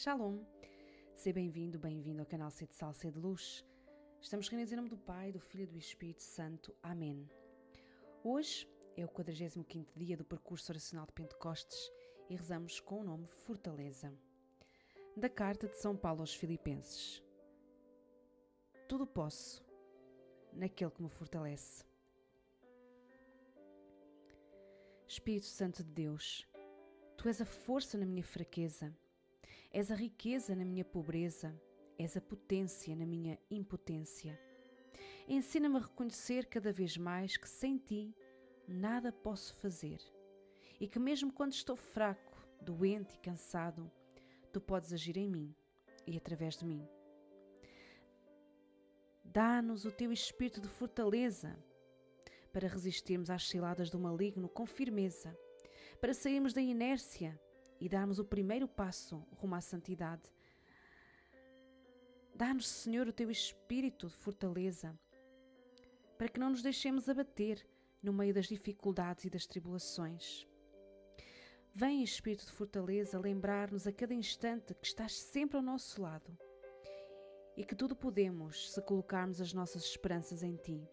Shalom! 0.00 0.44
Seja 1.12 1.34
bem-vindo, 1.34 1.76
bem-vindo 1.76 2.20
ao 2.20 2.26
canal 2.26 2.52
C 2.52 2.68
de 2.68 2.76
Sal, 2.76 2.94
C 2.94 3.10
de 3.10 3.18
Luz. 3.18 3.66
Estamos 4.20 4.48
reunidos 4.48 4.72
em 4.72 4.76
nome 4.76 4.88
do 4.88 4.96
Pai, 4.96 5.32
do 5.32 5.40
Filho 5.40 5.64
e 5.64 5.66
do 5.66 5.76
Espírito 5.76 6.22
Santo. 6.22 6.72
Amém. 6.80 7.28
Hoje 8.22 8.70
é 8.96 9.04
o 9.04 9.08
45º 9.08 9.88
dia 9.96 10.16
do 10.16 10.24
percurso 10.24 10.70
oracional 10.70 11.04
de 11.04 11.12
Pentecostes 11.14 11.90
e 12.30 12.36
rezamos 12.36 12.78
com 12.78 13.00
o 13.00 13.02
nome 13.02 13.26
Fortaleza. 13.26 14.16
Da 15.16 15.28
carta 15.28 15.66
de 15.66 15.76
São 15.76 15.96
Paulo 15.96 16.20
aos 16.20 16.32
Filipenses. 16.32 17.20
Tudo 18.88 19.04
posso 19.04 19.66
naquele 20.52 20.92
que 20.92 21.02
me 21.02 21.10
fortalece. 21.10 21.84
Espírito 25.08 25.46
Santo 25.46 25.82
de 25.82 25.90
Deus, 25.90 26.46
Tu 27.16 27.26
és 27.26 27.40
a 27.40 27.44
força 27.44 27.98
na 27.98 28.06
minha 28.06 28.22
fraqueza, 28.22 28.96
és 29.70 29.90
a 29.90 29.94
riqueza 29.94 30.54
na 30.54 30.64
minha 30.64 30.84
pobreza, 30.84 31.54
és 31.98 32.16
a 32.16 32.20
potência 32.20 32.94
na 32.96 33.04
minha 33.04 33.38
impotência. 33.50 34.38
Ensina-me 35.26 35.76
a 35.76 35.80
reconhecer 35.80 36.46
cada 36.46 36.72
vez 36.72 36.96
mais 36.96 37.36
que 37.36 37.48
sem 37.48 37.76
Ti 37.76 38.14
nada 38.66 39.12
posso 39.12 39.54
fazer 39.56 40.00
e 40.80 40.88
que, 40.88 40.98
mesmo 40.98 41.32
quando 41.32 41.52
estou 41.52 41.76
fraco, 41.76 42.46
doente 42.62 43.14
e 43.14 43.18
cansado, 43.18 43.90
Tu 44.52 44.60
podes 44.60 44.92
agir 44.92 45.16
em 45.18 45.28
mim 45.28 45.54
e 46.06 46.16
através 46.16 46.56
de 46.56 46.64
mim. 46.64 46.88
Dá-nos 49.22 49.84
o 49.84 49.92
Teu 49.92 50.10
espírito 50.10 50.60
de 50.60 50.68
fortaleza 50.68 51.58
para 52.50 52.66
resistirmos 52.66 53.28
às 53.28 53.46
ciladas 53.46 53.90
do 53.90 53.98
maligno 53.98 54.48
com 54.48 54.64
firmeza, 54.64 55.38
para 56.00 56.14
sairmos 56.14 56.54
da 56.54 56.62
inércia 56.62 57.38
e 57.80 57.88
darmos 57.88 58.18
o 58.18 58.24
primeiro 58.24 58.66
passo 58.66 59.24
rumo 59.32 59.54
à 59.54 59.60
santidade. 59.60 60.22
Dá-nos, 62.34 62.68
Senhor, 62.68 63.08
o 63.08 63.12
teu 63.12 63.30
espírito 63.30 64.08
de 64.08 64.14
fortaleza, 64.14 64.98
para 66.16 66.28
que 66.28 66.38
não 66.38 66.50
nos 66.50 66.62
deixemos 66.62 67.08
abater 67.08 67.66
no 68.02 68.12
meio 68.12 68.32
das 68.32 68.46
dificuldades 68.46 69.24
e 69.24 69.30
das 69.30 69.46
tribulações. 69.46 70.46
Vem, 71.74 72.02
Espírito 72.02 72.44
de 72.44 72.52
fortaleza, 72.52 73.20
lembrar-nos 73.20 73.86
a 73.86 73.92
cada 73.92 74.14
instante 74.14 74.74
que 74.74 74.86
estás 74.86 75.14
sempre 75.14 75.56
ao 75.56 75.62
nosso 75.62 76.02
lado 76.02 76.36
e 77.56 77.64
que 77.64 77.74
tudo 77.74 77.94
podemos 77.94 78.72
se 78.72 78.82
colocarmos 78.82 79.40
as 79.40 79.52
nossas 79.52 79.84
esperanças 79.84 80.42
em 80.42 80.56
Ti. 80.56 80.88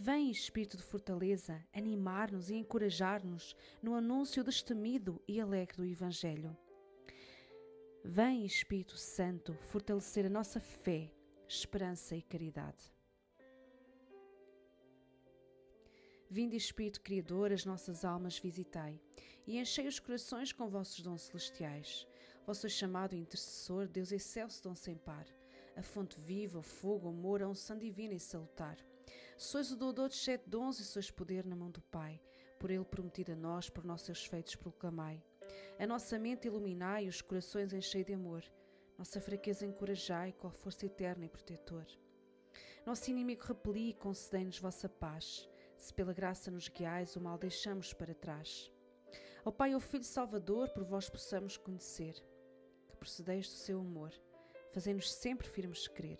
Vem, 0.00 0.30
Espírito 0.30 0.76
de 0.76 0.82
fortaleza, 0.84 1.60
animar-nos 1.72 2.50
e 2.50 2.54
encorajar-nos 2.54 3.56
no 3.82 3.96
anúncio 3.96 4.44
destemido 4.44 5.20
e 5.26 5.40
alegre 5.40 5.78
do 5.78 5.84
Evangelho. 5.84 6.56
Vem, 8.04 8.46
Espírito 8.46 8.96
Santo, 8.96 9.54
fortalecer 9.54 10.24
a 10.24 10.30
nossa 10.30 10.60
fé, 10.60 11.12
esperança 11.48 12.14
e 12.14 12.22
caridade. 12.22 12.94
Vinde, 16.30 16.56
Espírito 16.56 17.00
Criador, 17.00 17.50
as 17.50 17.64
nossas 17.64 18.04
almas 18.04 18.38
visitai, 18.38 19.00
e 19.48 19.58
enchei 19.58 19.88
os 19.88 19.98
corações 19.98 20.52
com 20.52 20.68
vossos 20.68 21.00
dons 21.00 21.22
celestiais. 21.22 22.06
Vosso 22.46 22.68
chamado 22.68 23.16
intercessor, 23.16 23.88
Deus 23.88 24.12
excelso 24.12 24.62
dom 24.62 24.76
sem 24.76 24.96
par, 24.96 25.26
a 25.74 25.82
fonte 25.82 26.20
viva, 26.20 26.60
o 26.60 26.62
fogo, 26.62 27.08
o 27.08 27.10
amor, 27.10 27.42
a 27.42 27.48
unção 27.48 27.76
divina 27.76 28.14
e 28.14 28.20
salutar. 28.20 28.78
Sois 29.40 29.70
o 29.70 29.76
doador 29.76 30.08
de 30.08 30.16
sete 30.16 30.48
dons 30.48 30.80
e 30.80 30.84
sois 30.84 31.12
poder 31.12 31.46
na 31.46 31.54
mão 31.54 31.70
do 31.70 31.80
Pai, 31.80 32.20
por 32.58 32.72
Ele 32.72 32.84
prometido 32.84 33.30
a 33.30 33.36
nós, 33.36 33.70
por 33.70 33.84
nossos 33.84 34.26
feitos 34.26 34.56
proclamai. 34.56 35.22
A 35.78 35.86
nossa 35.86 36.18
mente 36.18 36.48
iluminai 36.48 37.04
e 37.04 37.08
os 37.08 37.22
corações 37.22 37.72
enchei 37.72 38.02
de 38.02 38.12
amor, 38.12 38.42
nossa 38.98 39.20
fraqueza 39.20 39.64
encorajai, 39.64 40.32
qual 40.32 40.52
força 40.52 40.86
eterna 40.86 41.24
e 41.24 41.28
protetor. 41.28 41.86
Nosso 42.84 43.08
inimigo 43.12 43.44
repeli 43.44 43.90
e 43.90 43.94
concedei-nos 43.94 44.58
vossa 44.58 44.88
paz, 44.88 45.48
se 45.76 45.94
pela 45.94 46.12
graça 46.12 46.50
nos 46.50 46.68
guiais, 46.68 47.14
o 47.14 47.20
mal 47.20 47.38
deixamos 47.38 47.92
para 47.92 48.14
trás. 48.16 48.72
Ao 49.44 49.52
Pai 49.52 49.70
e 49.70 49.74
ao 49.74 49.80
Filho 49.80 50.02
Salvador, 50.02 50.68
por 50.70 50.82
vós 50.82 51.08
possamos 51.08 51.56
conhecer, 51.56 52.14
que 52.88 52.96
procedeis 52.96 53.46
do 53.46 53.54
seu 53.54 53.78
amor, 53.78 54.12
fazei-nos 54.72 55.12
sempre 55.12 55.46
firmes 55.46 55.86
crer. 55.86 56.18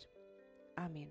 Amém. 0.77 1.11